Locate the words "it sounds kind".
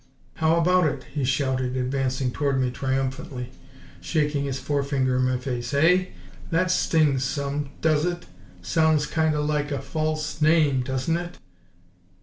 8.03-9.35